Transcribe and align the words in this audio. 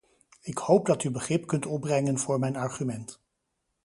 Ik 0.41 0.57
hoop 0.57 0.85
dat 0.85 1.03
u 1.03 1.11
begrip 1.11 1.45
kunt 1.47 1.65
opbrengen 1.65 2.17
voor 2.17 2.39
mijn 2.39 2.55
argument. 2.55 3.21